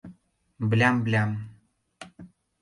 [0.71, 1.35] Блям-блям!..